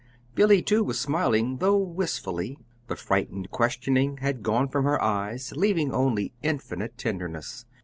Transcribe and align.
Billy, 0.33 0.63
too, 0.63 0.83
was 0.83 0.99
smiling, 0.99 1.57
though 1.57 1.77
wistfully. 1.77 2.57
The 2.87 2.95
frightened 2.95 3.51
questioning 3.51 4.17
had 4.17 4.41
gone 4.41 4.67
from 4.67 4.83
her 4.83 4.99
eyes, 4.99 5.51
leaving 5.55 5.91
only 5.91 6.33
infinite 6.41 6.97
tenderness. 6.97 7.65